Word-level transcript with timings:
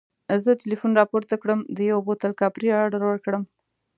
زه 0.43 0.51
ټلیفون 0.61 0.91
راپورته 0.99 1.35
کړم 1.41 1.59
د 1.75 1.77
یوه 1.89 2.01
بوتل 2.07 2.31
کاپري 2.39 2.69
اډر 2.85 3.01
ورکړم. 3.07 3.43